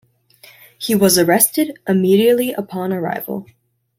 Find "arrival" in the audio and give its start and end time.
2.91-3.45